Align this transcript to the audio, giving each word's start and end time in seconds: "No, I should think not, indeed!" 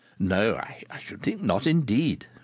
"No, 0.17 0.55
I 0.55 0.97
should 0.97 1.21
think 1.21 1.43
not, 1.43 1.67
indeed!" 1.67 2.25